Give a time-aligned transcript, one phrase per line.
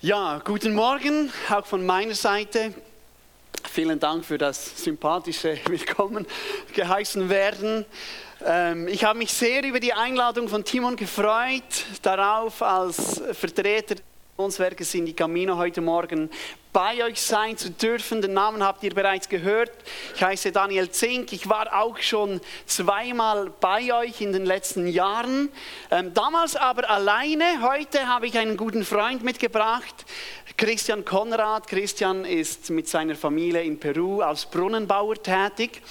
[0.00, 2.72] Ja, guten Morgen, auch von meiner Seite.
[3.68, 6.24] Vielen Dank für das sympathische Willkommen
[6.72, 7.84] geheißen werden.
[8.46, 14.04] Ähm, ich habe mich sehr über die Einladung von Timon gefreut, darauf als Vertreter des
[14.36, 16.30] Missionswerkes in die Camino heute Morgen
[16.78, 18.22] bei euch sein zu dürfen.
[18.22, 19.72] Den Namen habt ihr bereits gehört.
[20.14, 21.32] Ich heiße Daniel Zink.
[21.32, 25.48] Ich war auch schon zweimal bei euch in den letzten Jahren.
[25.90, 27.62] Ähm, damals aber alleine.
[27.62, 30.06] Heute habe ich einen guten Freund mitgebracht.
[30.56, 31.68] Christian Konrad.
[31.68, 35.82] Christian ist mit seiner Familie in Peru als Brunnenbauer tätig.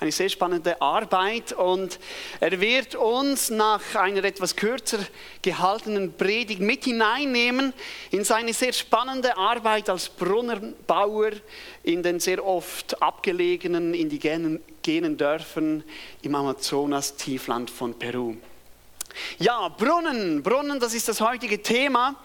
[0.00, 1.98] Eine sehr spannende Arbeit und
[2.40, 5.00] er wird uns nach einer etwas kürzer
[5.42, 7.74] gehaltenen Predigt mit hineinnehmen
[8.12, 10.33] in seine sehr spannende Arbeit als Brunnenbauer
[11.82, 15.84] in den sehr oft abgelegenen indigenen Dörfern
[16.22, 18.36] im Amazonas-Tiefland von Peru.
[19.38, 22.16] Ja, Brunnen, Brunnen, das ist das heutige Thema.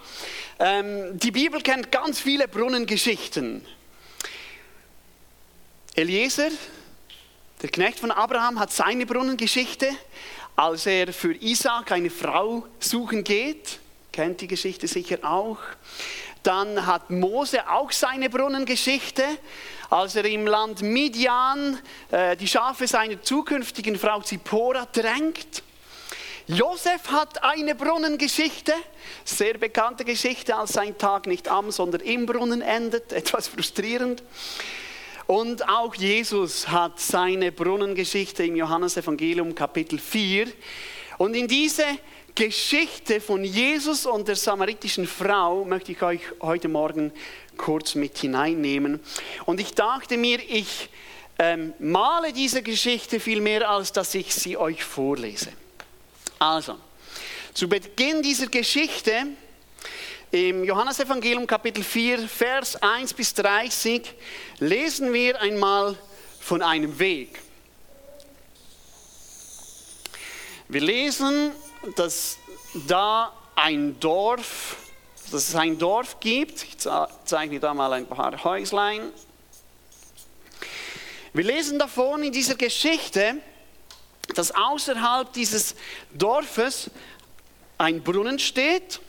[0.57, 3.65] Ähm, die Bibel kennt ganz viele Brunnengeschichten.
[5.95, 6.49] Eliezer,
[7.61, 9.89] der Knecht von Abraham, hat seine Brunnengeschichte,
[10.55, 13.79] als er für Isaac eine Frau suchen geht.
[14.11, 15.59] Kennt die Geschichte sicher auch.
[16.43, 19.23] Dann hat Mose auch seine Brunnengeschichte,
[19.89, 21.79] als er im Land Midian
[22.11, 25.63] äh, die Schafe seiner zukünftigen Frau Zippora drängt.
[26.47, 28.73] Josef hat eine Brunnengeschichte,
[29.23, 34.23] sehr bekannte Geschichte, als sein Tag nicht am, sondern im Brunnen endet, etwas frustrierend.
[35.27, 40.47] Und auch Jesus hat seine Brunnengeschichte im Johannesevangelium Kapitel 4.
[41.19, 41.85] Und in diese
[42.39, 47.11] Geschichte von Jesus und der samaritischen Frau möchte ich euch heute Morgen
[47.57, 49.01] kurz mit hineinnehmen.
[49.45, 50.89] Und ich dachte mir, ich
[51.37, 55.49] ähm, male diese Geschichte viel mehr, als dass ich sie euch vorlese.
[56.39, 56.77] Also,
[57.53, 59.27] zu Beginn dieser Geschichte
[60.31, 64.13] im Johannesevangelium Kapitel 4, Vers 1 bis 30
[64.59, 65.97] lesen wir einmal
[66.39, 67.37] von einem Weg.
[70.69, 71.51] Wir lesen,
[71.95, 72.37] dass
[72.87, 74.77] da ein Dorf,
[75.31, 76.63] dass es ein Dorf gibt.
[76.63, 76.77] Ich
[77.25, 79.11] zeige da mal ein paar Häuslein.
[81.33, 83.35] Wir lesen davon in dieser Geschichte,
[84.35, 85.75] dass außerhalb dieses
[86.11, 86.89] Dorfes
[87.77, 88.99] ein Brunnen steht.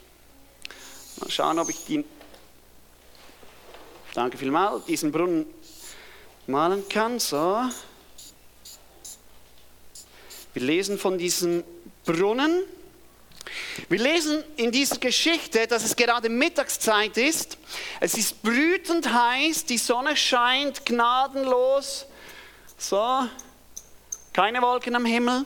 [1.17, 2.05] Mal schauen, ob ich die,
[4.13, 5.45] danke vielmals, diesen Brunnen
[6.47, 7.19] malen kann.
[7.19, 7.63] So.
[10.53, 11.63] Wir lesen von diesem
[12.05, 12.63] Brunnen.
[13.89, 17.57] Wir lesen in dieser Geschichte, dass es gerade Mittagszeit ist.
[17.99, 22.05] Es ist brütend heiß, die Sonne scheint gnadenlos.
[22.77, 23.27] So,
[24.33, 25.45] keine Wolken am Himmel.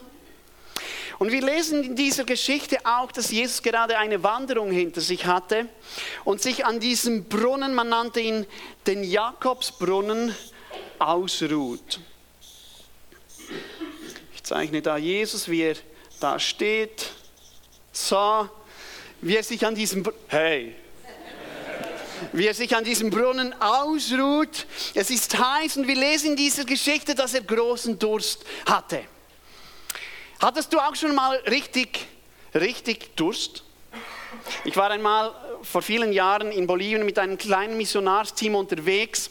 [1.17, 5.67] Und wir lesen in dieser Geschichte auch, dass Jesus gerade eine Wanderung hinter sich hatte
[6.25, 8.45] und sich an diesem Brunnen, man nannte ihn
[8.85, 10.35] den Jakobsbrunnen,
[10.99, 11.99] ausruht.
[14.33, 15.75] Ich zeichne da Jesus, wie er
[16.19, 17.11] da steht.
[17.91, 18.49] So,
[19.21, 20.75] wie er sich an diesem, hey,
[22.33, 24.65] wie er sich an diesem Brunnen ausruht.
[24.93, 29.03] Es ist heiß und wir lesen in dieser Geschichte, dass er großen Durst hatte.
[30.39, 32.05] Hattest du auch schon mal richtig,
[32.53, 33.63] richtig Durst?
[34.63, 35.33] Ich war einmal
[35.65, 39.29] vor vielen Jahren in Bolivien mit einem kleinen Missionarsteam unterwegs,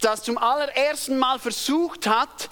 [0.00, 2.48] das zum allerersten Mal versucht hat,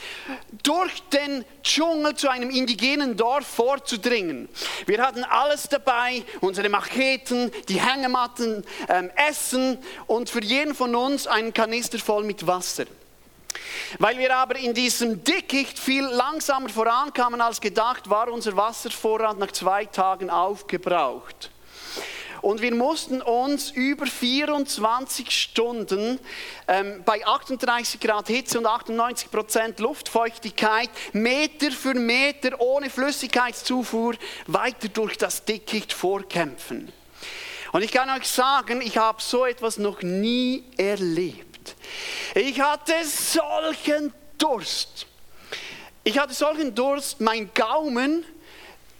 [0.62, 4.48] durch den Dschungel zu einem indigenen Dorf vorzudringen.
[4.87, 11.26] Wir hatten alles dabei, unsere Macheten, die Hängematten, ähm, Essen und für jeden von uns
[11.26, 12.84] einen Kanister voll mit Wasser.
[13.99, 19.53] Weil wir aber in diesem Dickicht viel langsamer vorankamen als gedacht, war unser Wasservorrat nach
[19.53, 21.51] zwei Tagen aufgebraucht.
[22.42, 26.19] Und wir mussten uns über 24 Stunden
[26.66, 34.16] ähm, bei 38 Grad Hitze und 98 Prozent Luftfeuchtigkeit Meter für Meter ohne Flüssigkeitszufuhr
[34.48, 36.92] weiter durch das Dickicht vorkämpfen.
[37.70, 41.76] Und ich kann euch sagen, ich habe so etwas noch nie erlebt.
[42.34, 45.06] Ich hatte solchen Durst.
[46.02, 48.25] Ich hatte solchen Durst, mein Gaumen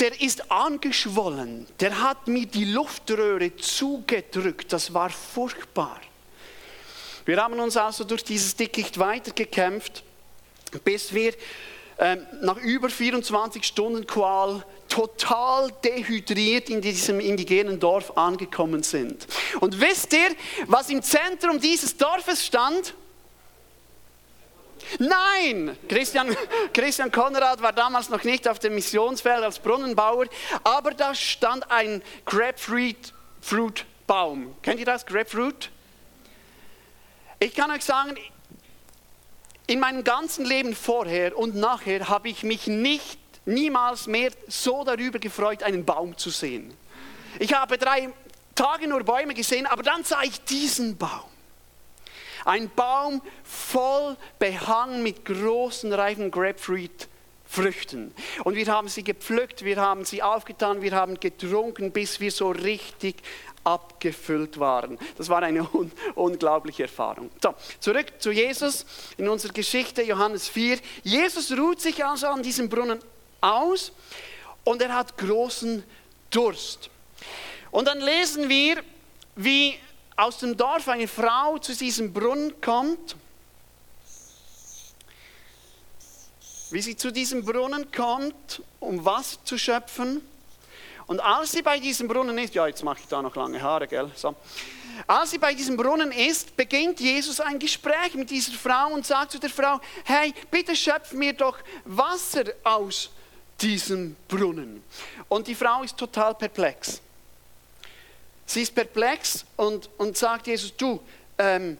[0.01, 6.01] der ist angeschwollen, der hat mir die Luftröhre zugedrückt, das war furchtbar.
[7.25, 10.03] Wir haben uns also durch dieses Dickicht weitergekämpft,
[10.85, 11.35] bis wir
[11.99, 19.27] äh, nach über 24 Stunden Qual total dehydriert in diesem indigenen Dorf angekommen sind.
[19.61, 20.35] Und wisst ihr,
[20.67, 22.95] was im Zentrum dieses Dorfes stand?
[24.99, 26.37] Nein, Christian,
[26.73, 30.27] Christian Konrad war damals noch nicht auf dem Missionsfeld als Brunnenbauer,
[30.65, 33.15] aber da stand ein Grapefruit
[34.07, 34.55] Baum.
[34.63, 35.07] Kennt ihr das?
[35.07, 35.71] Grapefruit?
[37.39, 38.17] Ich kann euch sagen,
[39.67, 45.19] in meinem ganzen Leben vorher und nachher habe ich mich nicht, niemals mehr so darüber
[45.19, 46.77] gefreut, einen Baum zu sehen.
[47.39, 48.11] Ich habe drei
[48.55, 51.32] Tage nur Bäume gesehen, aber dann sah ich diesen Baum.
[52.45, 57.09] Ein Baum voll behangen mit großen, reifen Grapefruit.
[57.45, 58.15] Früchten.
[58.45, 62.51] Und wir haben sie gepflückt, wir haben sie aufgetan, wir haben getrunken, bis wir so
[62.51, 63.17] richtig
[63.63, 64.99] abgefüllt waren.
[65.19, 67.31] Das war eine un unglaubliche Erfahrung.
[67.43, 68.87] So, zurück zu Jesus
[69.19, 70.79] in unserer Geschichte, Johannes 4.
[71.03, 72.99] Jesus ruht sich also an diesem Brunnen
[73.43, 73.93] aus
[74.65, 75.85] und er hat großen
[76.31, 76.89] Durst.
[77.71, 78.83] Und dann lesen wir,
[79.37, 79.79] wie
[80.17, 83.17] aus dem Dorf eine Frau zu diesem Brunnen kommt.
[86.71, 90.23] Wie sie zu diesem Brunnen kommt, um Wasser zu schöpfen.
[91.07, 93.87] Und als sie bei diesem Brunnen ist, ja, jetzt mache ich da noch lange Haare,
[93.87, 94.11] gell?
[94.15, 94.35] So.
[95.07, 99.33] Als sie bei diesem Brunnen ist, beginnt Jesus ein Gespräch mit dieser Frau und sagt
[99.33, 103.11] zu der Frau: Hey, bitte schöpf mir doch Wasser aus
[103.61, 104.83] diesem Brunnen.
[105.29, 107.01] Und die Frau ist total perplex.
[108.53, 111.01] Sie ist perplex und, und sagt Jesus, du,
[111.39, 111.79] ähm,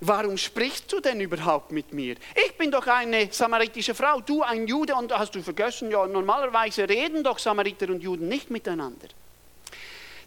[0.00, 2.16] warum sprichst du denn überhaupt mit mir?
[2.46, 6.88] Ich bin doch eine samaritische Frau, du ein Jude und hast du vergessen, ja, normalerweise
[6.88, 9.08] reden doch Samariter und Juden nicht miteinander.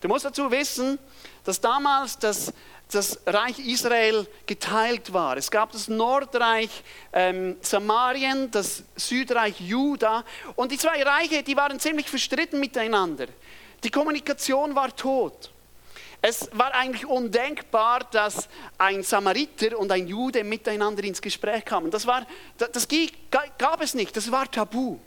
[0.02, 1.00] Du musst dazu wissen,
[1.46, 2.54] dass damals das,
[2.92, 5.36] das Reich Israel geteilt war.
[5.38, 6.70] Es gab das Nordreich
[7.12, 10.26] ähm, Samarien, das Südreich Juda
[10.56, 13.26] und die zwei Reiche, die waren ziemlich verstritten miteinander.
[13.84, 15.50] Die Kommunikation war tot.
[16.22, 18.48] Es war eigentlich undenkbar, dass
[18.78, 21.90] ein Samariter und ein Jude miteinander ins Gespräch kamen.
[21.90, 22.28] Das, war,
[22.58, 22.88] das
[23.58, 25.00] gab es nicht, das war tabu.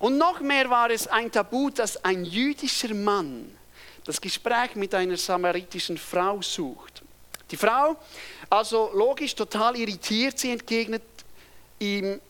[0.00, 3.56] Und noch mehr war es ein Tabu, dass ein jüdischer Mann
[4.04, 7.02] das Gespräch mit einer samaritischen Frau sucht.
[7.50, 7.96] Die Frau,
[8.50, 11.02] also logisch total irritiert, sie entgegnet
[11.78, 12.20] ihm,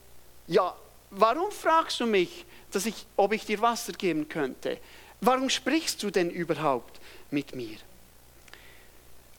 [0.47, 0.75] ja,
[1.11, 4.79] warum fragst du mich, dass ich, ob ich dir Wasser geben könnte?
[5.21, 7.77] Warum sprichst du denn überhaupt mit mir?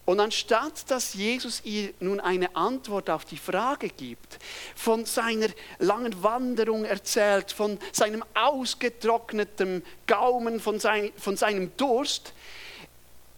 [0.10, 4.40] Und anstatt dass Jesus ihr nun eine Antwort auf die Frage gibt,
[4.76, 12.34] von seiner langen Wanderung erzählt, von seinem ausgetrockneten Gaumen, von, sein, von seinem Durst,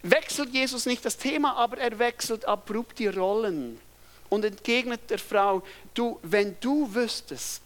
[0.02, 3.78] wechselt Jesus nicht das Thema, aber er wechselt abrupt die Rollen
[4.30, 5.62] und entgegnet der Frau,
[5.92, 7.60] du, wenn du wüsstest,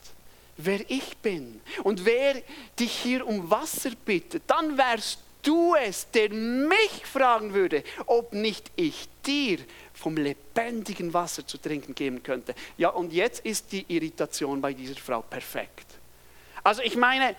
[0.57, 2.43] wer ich bin und wer
[2.77, 8.71] dich hier um Wasser bittet, dann wärst du es, der mich fragen würde, ob nicht
[8.77, 9.59] ich dir
[9.95, 12.55] vom lebendigen Wasser zu trinken geben könnte.
[12.77, 15.87] Ja, und jetzt ist die Irritation bei dieser Frau perfekt.
[16.63, 17.37] Also ich meine,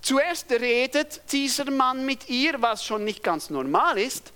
[0.00, 4.32] zuerst redet dieser Mann mit ihr, was schon nicht ganz normal ist.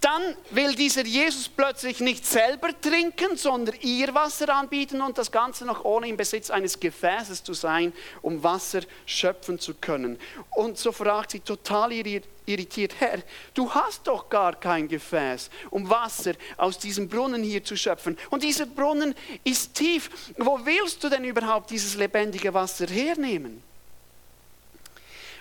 [0.00, 5.64] Dann will dieser Jesus plötzlich nicht selber trinken, sondern ihr Wasser anbieten und das Ganze
[5.64, 7.92] noch ohne im Besitz eines Gefäßes zu sein,
[8.22, 10.18] um Wasser schöpfen zu können.
[10.50, 13.18] Und so fragt sie total irritiert, Herr,
[13.54, 18.16] du hast doch gar kein Gefäß, um Wasser aus diesem Brunnen hier zu schöpfen.
[18.30, 19.14] Und dieser Brunnen
[19.44, 20.10] ist tief.
[20.36, 23.62] Wo willst du denn überhaupt dieses lebendige Wasser hernehmen?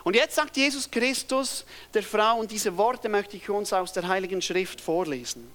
[0.08, 4.08] Und jetzt sagt Jesus Christus der Frau, und diese Worte möchte ich uns aus der
[4.08, 5.52] Heiligen Schrift vorlesen.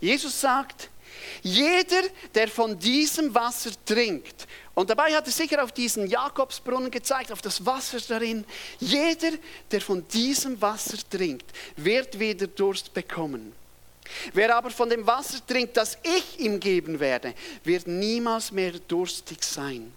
[0.00, 0.90] Jesus sagt,
[1.40, 2.02] jeder,
[2.34, 7.42] der von diesem Wasser trinkt, und dabei hat er sicher auf diesen Jakobsbrunnen gezeigt, auf
[7.42, 8.44] das Wasser darin,
[8.80, 9.30] jeder,
[9.70, 11.46] der von diesem Wasser trinkt,
[11.76, 13.52] wird wieder Durst bekommen.
[14.32, 17.32] Wer aber von dem Wasser trinkt, das ich ihm geben werde,
[17.62, 19.92] wird niemals mehr durstig sein.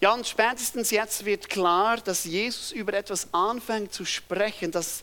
[0.00, 5.02] Ja, und spätestens jetzt wird klar, dass Jesus über etwas anfängt zu sprechen, das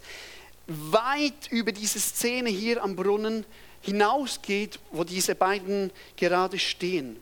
[0.67, 3.45] weit über diese Szene hier am Brunnen
[3.81, 7.21] hinausgeht, wo diese beiden gerade stehen.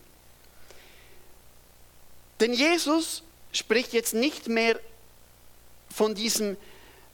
[2.39, 4.79] Denn Jesus spricht jetzt nicht mehr
[5.89, 6.57] von diesem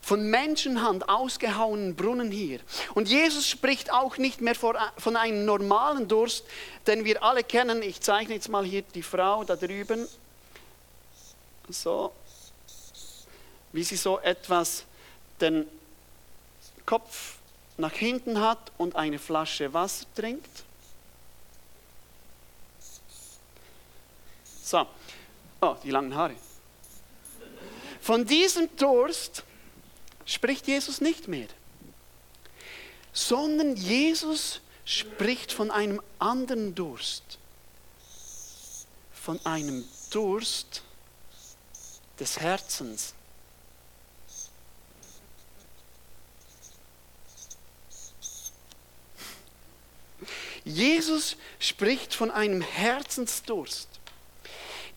[0.02, 2.62] von Menschenhand ausgehauenen Brunnen hier.
[2.96, 6.46] Und Jesus spricht auch nicht mehr von einem normalen Durst,
[6.88, 7.82] den wir alle kennen.
[7.82, 10.08] Ich zeichne jetzt mal hier die Frau da drüben
[11.74, 12.14] so,
[13.72, 14.84] wie sie so etwas
[15.40, 15.68] den
[16.86, 17.36] Kopf
[17.78, 20.64] nach hinten hat und eine Flasche Wasser trinkt.
[24.64, 24.86] So,
[25.62, 26.36] oh, die langen Haare.
[28.02, 29.44] Von diesem Durst
[30.26, 31.48] spricht Jesus nicht mehr,
[33.14, 37.38] sondern Jesus spricht von einem anderen Durst.
[39.12, 40.82] Von einem Durst,
[42.20, 43.14] des Herzens.
[50.66, 53.88] Jesus spricht von einem Herzensdurst.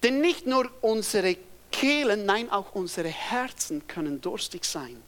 [0.03, 1.37] Denn nicht nur unsere
[1.71, 5.01] Kehlen, nein auch unsere Herzen können durstig sein.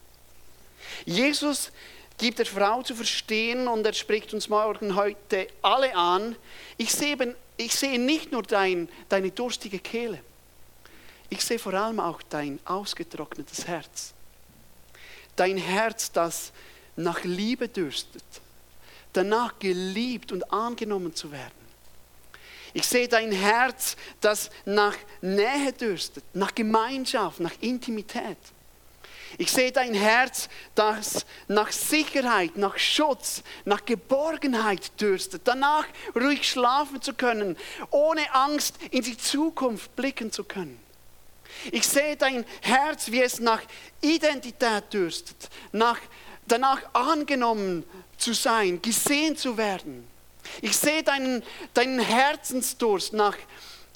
[1.04, 1.72] Jesus
[2.16, 6.36] gibt der Frau zu verstehen und er spricht uns morgen heute alle an,
[6.76, 10.20] ich sehe, ich sehe nicht nur dein, deine durstige Kehle
[11.30, 14.14] ich sehe vor allem auch dein ausgetrocknetes Herz.
[15.36, 16.52] Dein Herz, das
[16.96, 18.24] nach Liebe dürstet,
[19.12, 21.64] danach geliebt und angenommen zu werden.
[22.72, 28.36] Ich sehe dein Herz, das nach Nähe dürstet, nach Gemeinschaft, nach Intimität.
[29.38, 37.00] Ich sehe dein Herz, das nach Sicherheit, nach Schutz, nach Geborgenheit dürstet, danach ruhig schlafen
[37.02, 37.56] zu können,
[37.90, 40.80] ohne Angst in die Zukunft blicken zu können.
[41.72, 43.60] Ich sehe dein Herz, wie es nach
[44.00, 45.98] Identität dürstet, nach,
[46.46, 47.84] danach angenommen
[48.16, 50.06] zu sein, gesehen zu werden.
[50.60, 53.36] Ich sehe deinen, deinen Herzensdurst nach,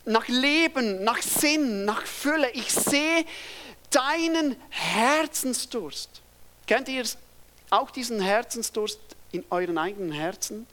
[0.05, 2.51] nach Leben, nach Sinn, nach Fülle.
[2.53, 3.25] Ich sehe
[3.91, 6.23] deinen Herzensdurst.
[6.67, 7.05] Kennt ihr
[7.71, 8.99] auch diesen Herzensdurst
[9.33, 10.67] in euren eigenen Herzen?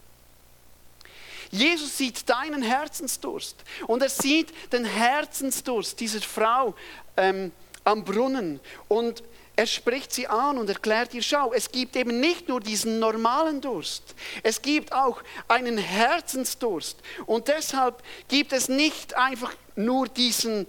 [1.52, 6.76] Jesus sieht deinen Herzensdurst und er sieht den Herzensdurst dieser Frau
[7.18, 7.52] ähm,
[7.84, 9.24] am Brunnen und
[9.58, 13.62] er spricht sie an und erklärt ihr, schau, es gibt eben nicht nur diesen normalen
[13.62, 17.00] Durst, es gibt auch einen Herzensdurst.
[17.26, 20.68] Und deshalb gibt es nicht einfach nur diesen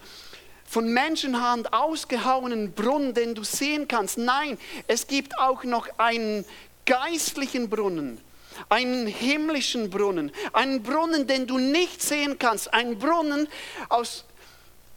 [0.69, 4.19] von Menschenhand ausgehauenen Brunnen, den du sehen kannst.
[4.19, 6.45] Nein, es gibt auch noch einen
[6.87, 8.21] geistlichen Brunnen,
[8.69, 13.49] einen himmlischen Brunnen, einen Brunnen, den du nicht sehen kannst, einen Brunnen,
[13.89, 14.25] aus,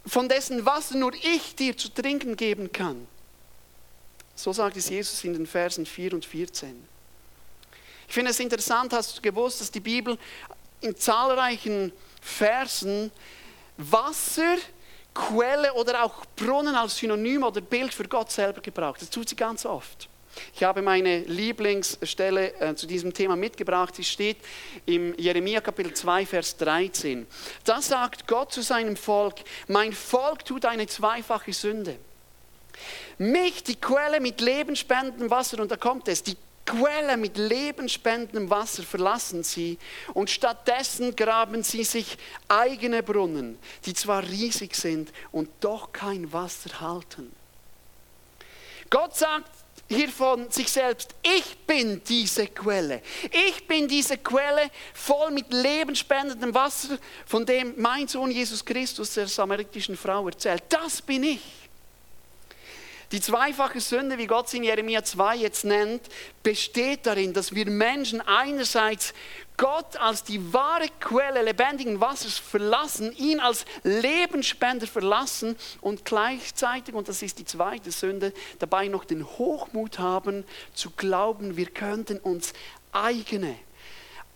[0.06, 3.08] von dessen Wasser nur ich dir zu trinken geben kann.
[4.36, 6.88] So sagt es Jesus in den Versen 4 und 14.
[8.08, 10.18] Ich finde es interessant, hast du gewusst, dass die Bibel
[10.82, 13.12] in zahlreichen Versen
[13.78, 14.58] Wasser,
[15.13, 19.01] Quelle oder auch Brunnen als Synonym oder Bild für Gott selber gebraucht.
[19.01, 20.08] Das tut sie ganz oft.
[20.53, 23.95] Ich habe meine Lieblingsstelle äh, zu diesem Thema mitgebracht.
[23.95, 24.38] Sie steht
[24.86, 27.27] im Jeremia Kapitel 2, Vers 13.
[27.63, 29.36] Da sagt Gott zu seinem Volk,
[29.67, 31.98] mein Volk tut eine zweifache Sünde.
[33.17, 38.83] Mich, die Quelle mit lebenspendendem Wasser, und da kommt es, die Quelle mit lebenspendendem Wasser
[38.83, 39.79] verlassen sie
[40.13, 42.17] und stattdessen graben sie sich
[42.48, 47.31] eigene Brunnen, die zwar riesig sind und doch kein Wasser halten.
[48.91, 49.50] Gott sagt
[49.89, 53.01] hier von sich selbst, ich bin diese Quelle.
[53.48, 59.27] Ich bin diese Quelle voll mit lebenspendendem Wasser, von dem mein Sohn Jesus Christus der
[59.27, 60.63] samaritischen Frau erzählt.
[60.69, 61.41] Das bin ich.
[63.12, 66.01] Die zweifache Sünde, wie Gott sie in Jeremia 2 jetzt nennt,
[66.44, 69.16] besteht darin, dass wir Menschen einerseits
[69.58, 77.08] Gott als die wahre Quelle lebendigen Wassers verlassen, ihn als Lebensspender verlassen und gleichzeitig, und
[77.08, 82.54] das ist die zweite Sünde, dabei noch den Hochmut haben zu glauben, wir könnten uns
[82.92, 83.56] eigene,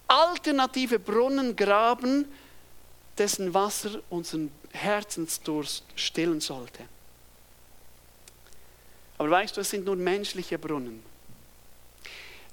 [0.07, 2.25] alternative Brunnen graben,
[3.19, 6.83] dessen Wasser unseren Herzensdurst stillen sollte.
[9.23, 11.01] Aber weißt du, es sind nur menschliche Brunnen.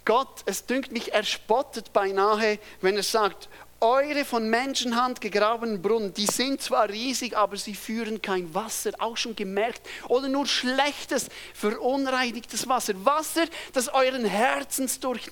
[0.05, 3.49] Gott, es dünkt mich, er spottet beinahe, wenn er sagt,
[3.81, 9.17] eure von Menschenhand gegrabenen Brunnen, die sind zwar riesig, aber sie führen kein Wasser, auch
[9.17, 12.95] schon gemerkt, oder nur schlechtes, verunreinigtes Wasser.
[13.05, 15.31] Wasser, das euren Herzensdurst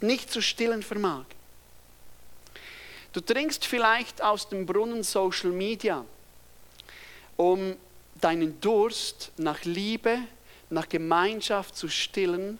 [0.00, 1.24] nicht zu stillen vermag.
[3.12, 6.04] Du trinkst vielleicht aus dem Brunnen Social Media,
[7.36, 7.74] um
[8.20, 10.20] deinen Durst nach Liebe,
[10.70, 12.58] nach Gemeinschaft zu stillen,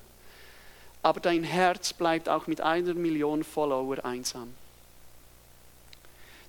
[1.03, 4.55] aber dein Herz bleibt auch mit einer Million Follower einsam.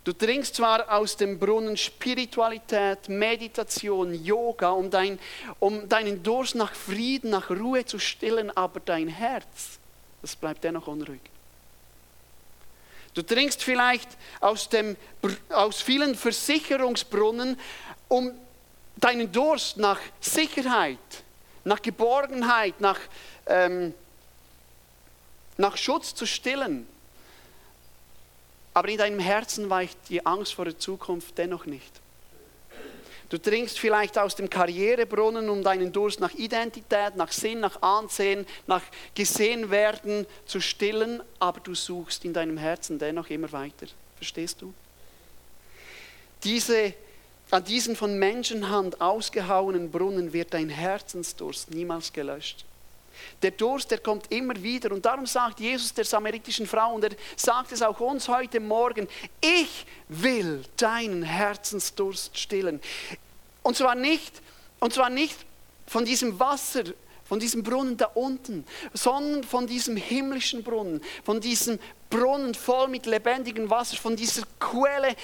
[0.03, 5.19] Du trinkst zwar aus dem Brunnen Spiritualität, Meditation, Yoga, um, dein,
[5.59, 9.77] um deinen Durst nach Frieden, nach Ruhe zu stillen, aber dein Herz,
[10.21, 11.21] das bleibt dennoch unruhig.
[13.13, 14.95] Du trinkst vielleicht aus, dem,
[15.49, 17.59] aus vielen Versicherungsbrunnen,
[18.07, 18.31] um
[18.95, 20.97] deinen Durst nach Sicherheit,
[21.69, 22.99] nach Geborgenheit, nach,
[23.45, 23.93] ähm,
[25.57, 26.87] nach Schutz zu stillen.
[28.73, 32.01] Aber in deinem Herzen weicht die Angst vor der Zukunft dennoch nicht.
[33.29, 38.47] Du trinkst vielleicht aus dem Karrierebrunnen, um deinen Durst nach Identität, nach Sinn, nach Ansehen,
[38.65, 38.81] nach
[39.13, 43.85] gesehen werden zu stillen, aber du suchst in deinem Herzen dennoch immer weiter.
[44.15, 44.73] Verstehst du?
[46.43, 46.95] Diese
[47.51, 52.65] an diesen von Menschenhand ausgehauenen Brunnen wird dein Herzensdurst niemals gelöscht.
[53.41, 54.91] Der Durst, der kommt immer wieder.
[54.91, 59.07] Und darum sagt Jesus der samaritischen Frau, und er sagt es auch uns heute Morgen,
[59.41, 62.79] ich will deinen Herzensdurst stillen.
[63.63, 64.41] Und zwar nicht,
[64.79, 65.37] und zwar nicht
[65.87, 66.83] von diesem Wasser,
[67.29, 71.77] von diesem Brunnen da unten, sondern von diesem himmlischen Brunnen, von diesem
[72.09, 75.15] Brunnen voll mit lebendigem Wasser, von dieser Quelle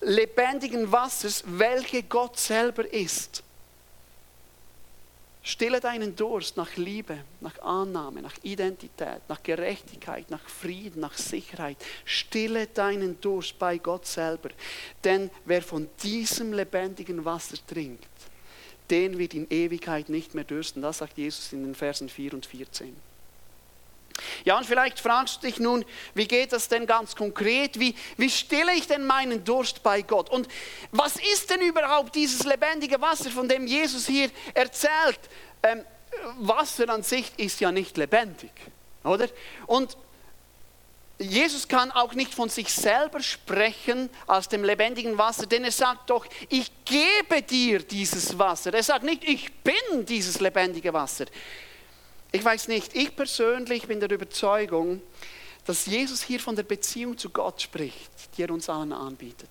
[0.00, 3.44] lebendigen Wassers, welche Gott selber ist.
[5.44, 11.76] Stille deinen Durst nach Liebe, nach Annahme, nach Identität, nach Gerechtigkeit, nach Frieden, nach Sicherheit.
[12.04, 14.50] Stille deinen Durst bei Gott selber.
[15.04, 18.08] Denn wer von diesem lebendigen Wasser trinkt,
[18.92, 20.82] den wird in Ewigkeit nicht mehr dürsten.
[20.82, 22.94] Das sagt Jesus in den Versen 4 und 14.
[24.44, 25.84] Ja, und vielleicht fragst du dich nun,
[26.14, 27.80] wie geht das denn ganz konkret?
[27.80, 30.28] Wie, wie stille ich denn meinen Durst bei Gott?
[30.28, 30.48] Und
[30.90, 35.20] was ist denn überhaupt dieses lebendige Wasser, von dem Jesus hier erzählt?
[35.62, 35.84] Ähm,
[36.38, 38.52] Wasser an sich ist ja nicht lebendig,
[39.02, 39.28] oder?
[39.66, 39.96] Und
[41.22, 46.10] Jesus kann auch nicht von sich selber sprechen als dem lebendigen Wasser, denn er sagt
[46.10, 48.74] doch, ich gebe dir dieses Wasser.
[48.74, 51.26] Er sagt nicht, ich bin dieses lebendige Wasser.
[52.30, 55.02] Ich weiß nicht, ich persönlich bin der Überzeugung,
[55.64, 59.50] dass Jesus hier von der Beziehung zu Gott spricht, die er uns allen anbietet.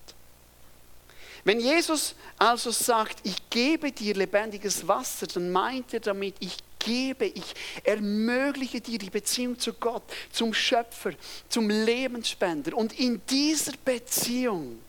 [1.44, 7.26] Wenn Jesus also sagt, ich gebe dir lebendiges Wasser, dann meint er damit, ich gebe,
[7.26, 11.12] ich ermögliche dir die Beziehung zu Gott, zum Schöpfer,
[11.48, 12.76] zum Lebensspender.
[12.76, 14.80] Und in dieser Beziehung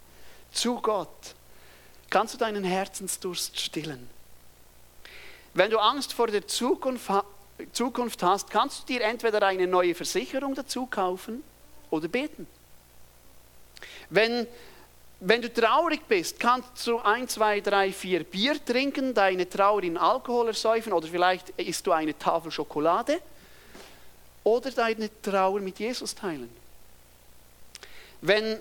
[0.51, 1.35] zu Gott
[2.09, 4.09] kannst du deinen Herzensdurst stillen.
[5.53, 7.09] Wenn du Angst vor der Zukunft
[7.71, 11.43] Zukunft hast, kannst du dir entweder eine neue Versicherung dazu kaufen
[11.91, 12.47] oder beten.
[14.09, 14.47] Wenn,
[15.25, 19.97] wenn du traurig bist, kannst du ein, zwei, drei, vier Bier trinken, deine Trauer in
[19.97, 23.21] Alkohol ersäufen oder vielleicht isst du eine Tafel Schokolade
[24.43, 26.49] oder deine Trauer mit Jesus teilen.
[28.19, 28.59] Wenn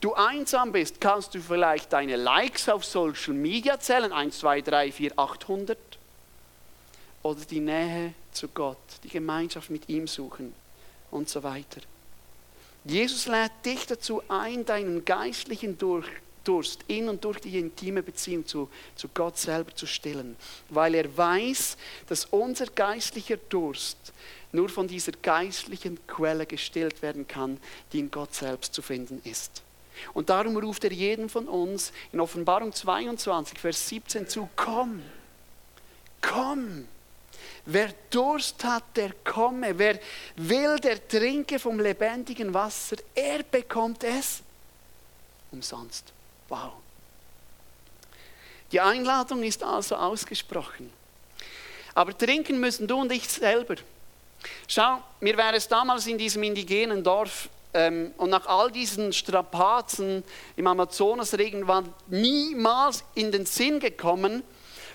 [0.00, 4.92] du einsam bist, kannst du vielleicht deine Likes auf Social Media zählen, 1, 2, 3,
[4.92, 5.78] 4, 800
[7.22, 10.54] oder die Nähe zu Gott, die Gemeinschaft mit ihm suchen
[11.10, 11.82] und so weiter.
[12.88, 18.70] Jesus lädt dich dazu ein, deinen geistlichen Durst in und durch die intime Beziehung zu,
[18.96, 20.36] zu Gott selber zu stillen,
[20.70, 21.76] weil er weiß,
[22.08, 23.98] dass unser geistlicher Durst
[24.52, 27.58] nur von dieser geistlichen Quelle gestillt werden kann,
[27.92, 29.60] die in Gott selbst zu finden ist.
[30.14, 35.02] Und darum ruft er jeden von uns in Offenbarung 22, Vers 17 zu, komm,
[36.22, 36.88] komm
[37.70, 39.78] Wer Durst hat, der komme.
[39.78, 40.00] Wer
[40.36, 42.96] will, der trinke vom lebendigen Wasser.
[43.14, 44.42] Er bekommt es
[45.52, 46.14] umsonst.
[46.48, 46.72] Wow.
[48.72, 50.90] Die Einladung ist also ausgesprochen.
[51.94, 53.74] Aber trinken müssen du und ich selber.
[54.66, 60.24] Schau, mir wäre es damals in diesem indigenen Dorf ähm, und nach all diesen Strapazen
[60.56, 64.42] im Amazonasregen war niemals in den Sinn gekommen,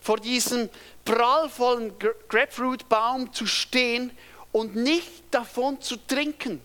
[0.02, 0.70] vor diesem
[1.06, 1.94] prallvollen
[2.30, 4.12] Grapefruitbaum zu stehen
[4.52, 6.62] und nicht davon zu trinken,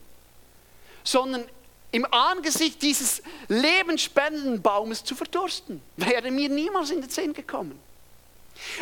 [1.05, 1.45] sondern
[1.91, 5.81] im Angesicht dieses lebensspendenden Baumes zu verdursten.
[5.97, 7.79] Wäre mir niemals in den Sinn gekommen.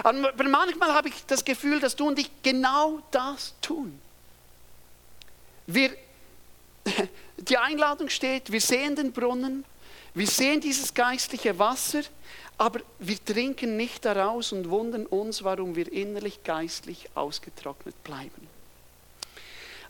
[0.03, 4.01] Aber manchmal habe ich das Gefühl, dass du und ich genau das tun.
[5.66, 5.97] Wir,
[7.37, 9.64] die Einladung steht, wir sehen den Brunnen,
[10.16, 12.00] wir sehen dieses geistliche Wasser,
[12.57, 18.48] aber wir trinken nicht daraus und wundern uns, warum wir innerlich geistlich ausgetrocknet bleiben.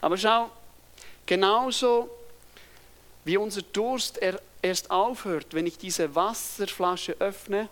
[0.00, 0.50] Aber schau,
[1.26, 2.10] genauso
[3.24, 4.18] wie unser Durst
[4.62, 7.68] erst aufhört, wenn ich diese Wasserflasche öffne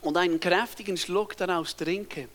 [0.00, 2.26] und einen kräftigen Schluck daraus trinke,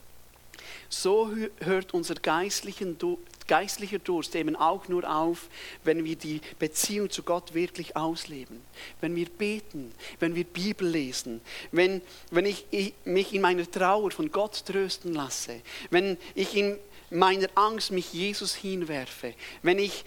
[0.88, 1.32] so
[1.62, 3.00] hört unser geistlichen
[3.48, 5.50] geistlicher Durst eben auch nur auf,
[5.84, 8.62] wenn wir die Beziehung zu Gott wirklich ausleben.
[9.00, 14.12] Wenn wir beten, wenn wir Bibel lesen, wenn, wenn ich, ich mich in meiner Trauer
[14.12, 16.78] von Gott trösten lasse, wenn ich in
[17.10, 20.06] meiner Angst mich Jesus hinwerfe, wenn ich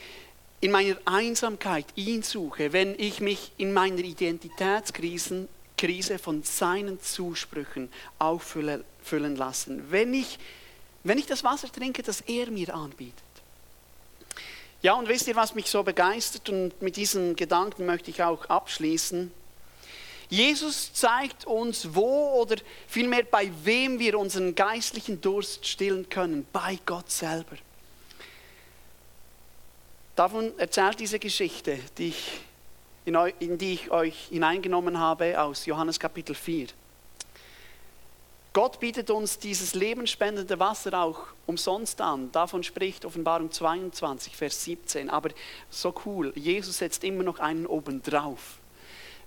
[0.61, 7.91] in meiner Einsamkeit ihn suche, wenn ich mich in meiner Identitätskrise Krise von seinen Zusprüchen
[8.19, 10.39] auffüllen lassen, wenn ich
[11.05, 13.23] wenn ich das Wasser trinke, das er mir anbietet.
[14.85, 16.51] Ja, und wisst ihr, was mich so begeistert?
[16.51, 19.33] Und mit diesen Gedanken möchte ich auch abschließen.
[20.29, 26.47] Jesus zeigt uns, wo oder vielmehr bei wem wir unseren geistlichen Durst stillen können.
[26.53, 27.57] Bei Gott selber.
[30.17, 32.41] Davon erzählt diese Geschichte, die ich,
[33.07, 36.67] in die ich euch hineingenommen habe aus Johannes Kapitel 4.
[38.55, 42.31] Gott bietet uns dieses lebensspendende Wasser auch umsonst an.
[42.31, 45.11] Davon spricht Offenbarung 22, Vers 17.
[45.11, 45.31] Aber
[45.71, 48.61] so cool, Jesus setzt immer noch einen oben drauf.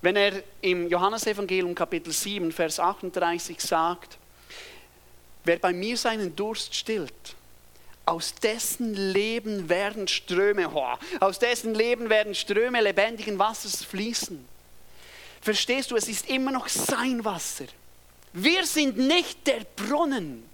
[0.02, 4.18] Wenn er im Johannesevangelium Kapitel 7, Vers 38 sagt,
[5.44, 7.36] wer bei mir seinen Durst stillt,
[8.06, 14.48] aus dessen Leben werden Ströme, oh, aus dessen Leben werden Ströme lebendigen Wassers fließen.
[15.42, 17.66] Verstehst du, es ist immer noch sein Wasser.
[18.34, 20.48] Wir sind nicht der Brunnen.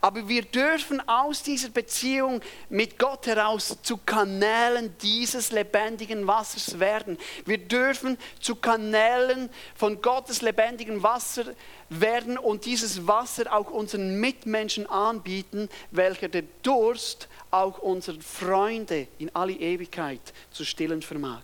[0.00, 7.18] Aber wir dürfen aus dieser Beziehung mit Gott heraus zu Kanälen dieses lebendigen Wassers werden.
[7.44, 11.44] Wir dürfen zu Kanälen von Gottes lebendigem Wasser
[11.88, 19.34] werden und dieses Wasser auch unseren Mitmenschen anbieten, welcher der Durst auch unsere Freunde in
[19.34, 20.20] alle Ewigkeit
[20.52, 21.42] zu stillen vermag.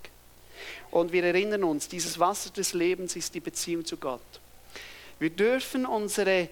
[0.92, 4.22] Und wir erinnern uns, dieses Wasser des Lebens ist die Beziehung zu Gott.
[5.18, 6.48] Wir dürfen unsere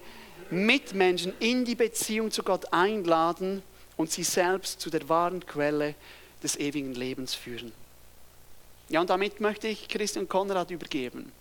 [0.49, 3.63] Mitmenschen in die Beziehung zu Gott einladen
[3.97, 5.95] und sie selbst zu der wahren Quelle
[6.43, 7.71] des ewigen Lebens führen.
[8.89, 11.31] Ja, und damit möchte ich Christian Konrad übergeben.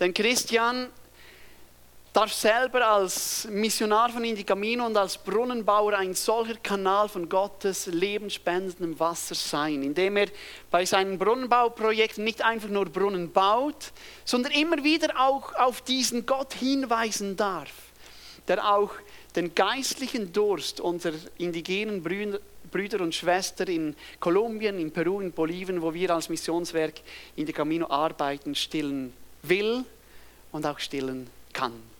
[0.00, 0.88] Denn Christian
[2.12, 9.00] darf selber als Missionar von Indigamino und als Brunnenbauer ein solcher Kanal von Gottes lebensspendendem
[9.00, 10.28] Wasser sein, indem er
[10.70, 13.92] bei seinen Brunnenbauprojekten nicht einfach nur Brunnen baut,
[14.26, 17.72] sondern immer wieder auch auf diesen Gott hinweisen darf,
[18.46, 18.90] der auch
[19.34, 25.94] den geistlichen Durst unserer indigenen Brüder und Schwestern in Kolumbien, in Peru, in Bolivien, wo
[25.94, 27.00] wir als Missionswerk
[27.36, 29.86] Indigamino arbeiten, stillen will
[30.50, 31.91] und auch stillen kann.